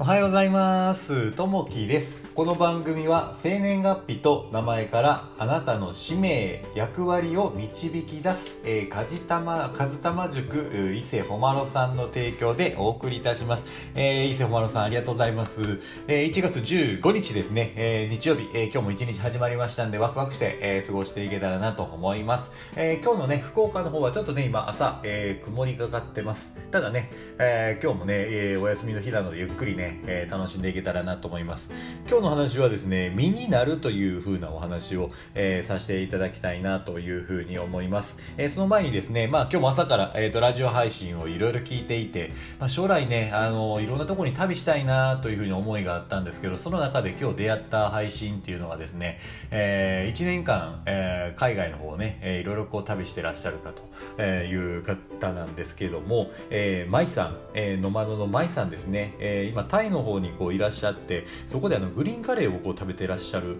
[0.00, 1.32] おはようございます。
[1.32, 2.27] ともきです。
[2.38, 13.90] この番組は生年月日と名前からあなたの使命、役割を導き出す、えー、かじたま、かずたま塾、伊勢ほまろさんの提供でお送りいたします。
[13.96, 15.80] えー、伊勢ほまろさんありがとうございます。
[16.06, 22.52] えー、1月15日ですね、えー日曜日、えー今日も一日始まりましたんでワクワクして、えー過ごしていけたらなと思います。
[22.76, 26.54] えー今日のね、福岡の方はちょっとね、今朝、えー曇りがかってます。
[26.70, 31.72] ただね、えー今日もね、えーお休みの日なのでゆっくりね、えー楽しんでいけたらなと思います。
[32.08, 38.16] 今日の話はですね、身になるという風なお話を、えーさせていただきたいなという風に思います。
[38.36, 53.82] えーその前にですね、まあ今日も朝から、えーとラジオ配信をいろいろ聞いていて、まあ、将来ね、あのいろんなところに旅したいなという風に思いがあったんですけど、その中で今日出会った配信っていうのがですね、え1年間、えー海外の方をね、えーいろいろこう旅してらっしゃるかと
[54.18, 63.56] えーいう方なんですけども、えー、舞さん、えー、ノマドの舞さんですね、えー今タイの方にこういらっしゃってそこであのグリーンーンカレーをこう食べてらっしゃる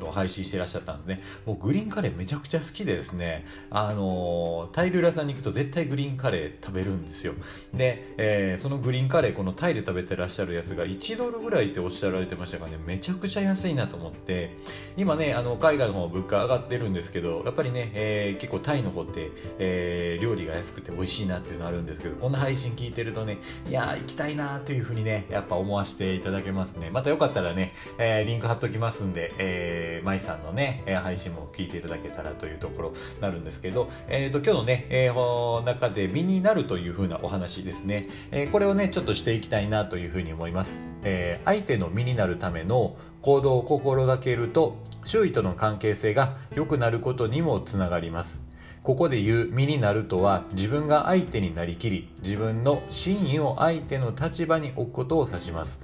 [0.00, 1.24] のを配信してらっしゃったんですね。
[1.46, 3.46] もうグリーンカレーめちゃくちゃ好きでですね。
[3.70, 7.34] あのータイ料理屋さんに行くと絶対グリーンカレー食べるんですよ。
[7.74, 14.56] で、えーそのグリーンカレーこのタイで食べてらっしゃるやつが1ドルぐらいっておっしゃられてましたがねめちゃくちゃ安いなと思って。
[14.96, 26.90] 今ねあの海外の方物価上がってるんですけどやっぱりね、えー結構タイの方って、えー料理が安くて美味しいなっていうのあるんですけどこんな配信聞いてるとねいやー行きたいなというふうにねやっぱ思わせていただけますね。
[26.90, 48.42] またよかったらね、えーリンク貼っときますんで、えー、舞さんのね、配信も聞いていただけたらというところになるんですけど、えー、と今日のね、えー中で身になるというふうなお話ですね、えーこれをねちょっとしていきたいなというふうに思います、えー相手の身になるための行動を心がけると周囲との関係性が良くなることにもつながります。
[48.82, 55.80] ここで言う身になるとは自分が相手になりきり自分の真意を相手の立場に置くことを指します。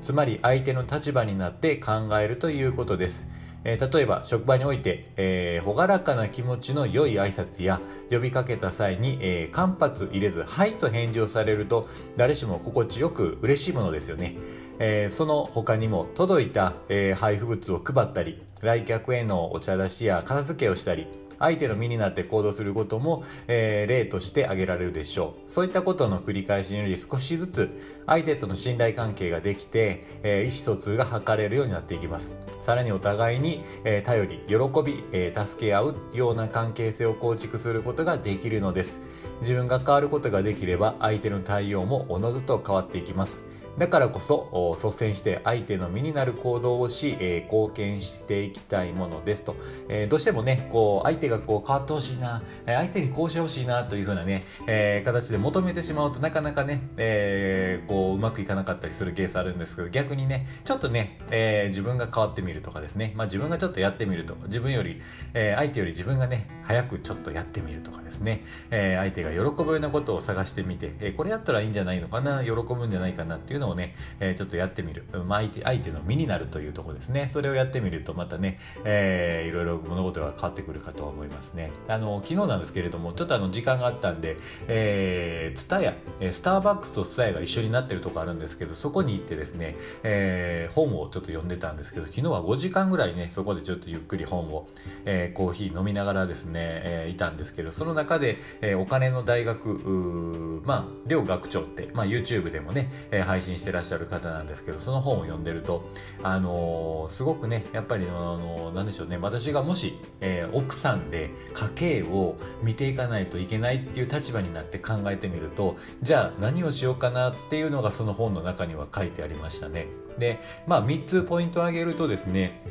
[0.00, 3.28] つまり相手の立場になって考えるということです。
[3.64, 14.36] えー例えば職場において、えー朗らかな気持ちの良い挨拶や呼びかけた際に、えー間髪入れず「はい」と返事をされると誰しも心地よく嬉しいものですよね、
[14.78, 21.06] えーその他にも届いた、えー配布物を配ったり来客へのお茶出しや片付けをしたり
[21.38, 25.50] 相手の身になって行動することも、えー例として挙げられるでしょう。
[25.50, 27.70] そういったことの繰り返しにより少しずつ
[28.06, 32.36] 相手との信頼関係ができて、えー意思疎通が図れるようになっていきます。
[32.60, 39.00] さらにお互いに、えー頼り喜び、えー助け合うような関係性を構築することができるのです。
[39.40, 43.44] 自分が変わることができれば相手の対応もおのずと変わっていきます。
[43.78, 49.56] だからこそ率先して相手の身になる行動をし、えー貢献していきたいものですと、
[49.88, 65.00] えーどうしてもねこう相手がこう変わってほしいな、えー相手にこうしてほしいなというふうなね、えー形で求めてしまうとなかなかね、えーこううまくいかなかったりするケースあるんですけど逆にねちょっとね、えー自分が変わってみるとかですね、まあ、自分がちょっとやってみると自分より、
[65.34, 77.28] えー相手より自分がね早くちょっとやってみるとかですね、えー相手が喜ぶようなことを探してみて、えーこれやったらいいんじゃないのかな喜ぶんじゃないかなっていうのををね、えーちょっとやってみる、まあ、相手相手の身になるというとこですね。
[77.32, 81.70] それをやってみるとまたね、えーいろいろ物事が変わってくるかと思いますね。
[81.88, 84.36] あの昨日なんですけれどもちょっとあの時間があったんで、
[84.68, 85.94] えー、ツタヤ
[86.30, 94.66] スターバックスとツタヤが一緒になってるとこあるんですけどそこに行ってですね、えー本をちょっと読んでたんですけど昨日は5時間ぐらいねそこでちょっとゆっくり本を、
[95.04, 105.88] えーコーヒー飲みながらですね、えーいたんですけどその中で、えーお金の大学まあ両学長って、まあ、YouTube でもね、えー配信してらっしゃる方なんですけどその本を読んでると
[106.22, 119.86] あのーすごくねやっぱりあのーなんでしょうね私がもし、えー奥さんで家計を見ていかないといけないっていう立場になって考えてみるとじゃあ何をしようかなっていうのがその本の中には書いてありましたね
[120.18, 122.62] でまあ3つポイントを挙げるとですね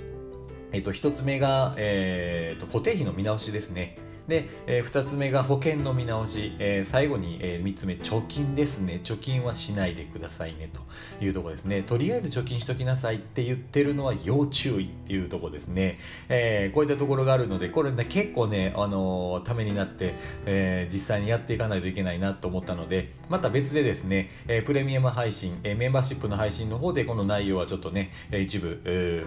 [0.71, 3.97] えっと、1つ目が、えー、と固定費の見直しですね。
[4.27, 8.99] で、え2つ目が保険の見直し、えー最後に、え3つ目貯金ですね。
[9.03, 10.81] 貯金はしないでくださいねと
[11.23, 11.83] いうところですね。
[11.83, 15.97] とりあえず貯金しときなさいって言ってるのは要注意っていうところですね、
[16.29, 20.15] えーこういったところがあるのでこれね結構ね、あのーためになって、
[20.45, 28.81] えー実際にやっていかないといけないなと思ったのでまた別でですね、えープレミアム配信、えーメンバーシップの配信の方でこの内容はちょっとね一部、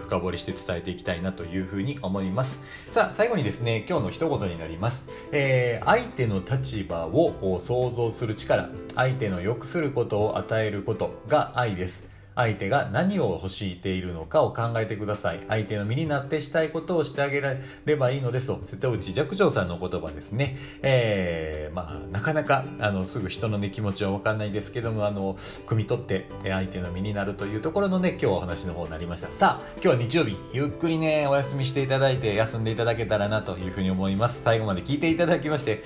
[0.07, 2.61] 深掘りして伝えていきたいなというふうに思います。
[2.89, 4.90] さあ最後にですね今日の一言になります、
[5.31, 12.10] えー相手の立場を想像する力相手の良くすることを与えることが愛です。
[12.35, 15.41] 相手が何を欲しているのかを考えてください。
[15.47, 17.55] 相手の身になってしたいことをしてあげら
[17.85, 20.57] ればいいのですと瀬戸内寂聴さんの言葉ですね。
[20.81, 29.31] えー、まあなかなかあのすぐ人のね気持ちは分かんないですけどもあの汲み取って相手の身になるというところのね今日お話の方になりました。
[29.31, 30.37] さあ今日は日曜日。
[30.53, 34.41] ゆっくりねお休みしていただいて休んでいただけたらなというふうに思います。
[34.43, 35.83] 最後まで聞いていただきまして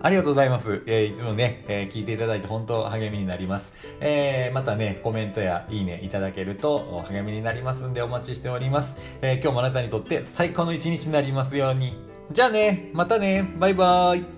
[0.00, 0.82] ありがとうございます。
[0.86, 3.72] えー、いつもね、えー、聞いていただいて本当励みになります。
[4.00, 8.96] えー、またね、コメントやいいねいただけると励みになりますんでお待ちしております。
[9.22, 11.94] え今日もあなたにとって最高の一日になりますように。
[12.30, 14.35] じゃあね、またね、バイバーイ。